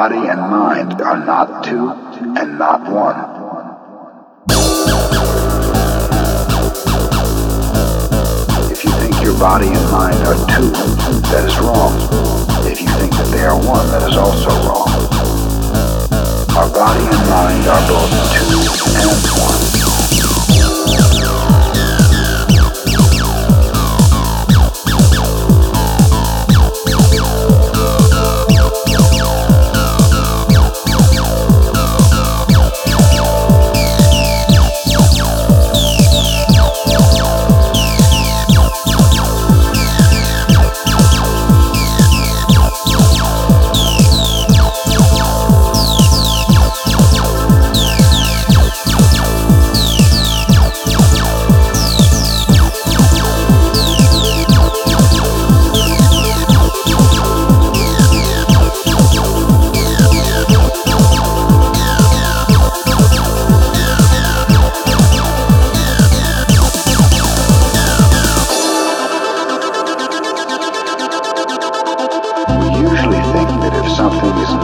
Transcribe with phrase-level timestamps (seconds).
[0.00, 1.90] body and mind are not two
[2.40, 3.20] and not one.
[8.72, 10.70] If you think your body and mind are two,
[11.28, 11.92] that is wrong.
[12.64, 14.88] If you think that they are one, that is also wrong.
[16.56, 17.79] Our body and mind are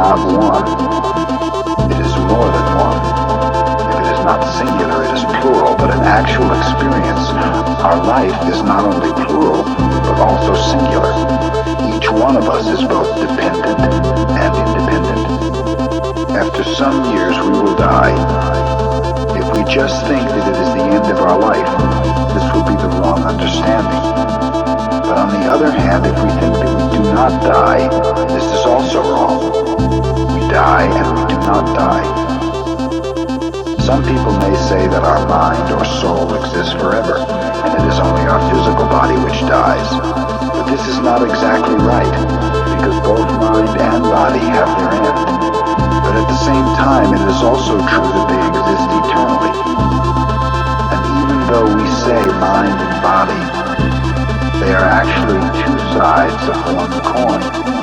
[0.00, 0.64] Not one.
[1.92, 3.04] It is more than one.
[3.84, 7.28] If it is not singular, it is plural, but an actual experience.
[7.84, 9.62] Our life is not only plural,
[10.08, 11.12] but also singular.
[11.92, 13.76] Each one of us is both dependent
[14.40, 15.20] and independent.
[16.32, 18.16] After some years, we will die.
[19.36, 21.68] If we just think that it is the end of our life,
[22.32, 24.00] this will be the wrong understanding.
[25.04, 26.59] But on the other hand, if we think
[27.14, 27.88] not die,
[28.28, 29.40] this is also wrong.
[30.34, 32.06] We die and we do not die.
[33.82, 38.22] Some people may say that our mind or soul exists forever, and it is only
[38.30, 39.88] our physical body which dies.
[40.54, 42.14] But this is not exactly right,
[42.76, 45.18] because both mind and body have their end.
[46.06, 49.54] But at the same time, it is also true that they exist eternally.
[50.94, 53.42] And even though we say mind and body,
[54.60, 57.79] they are actually two sides of one coin.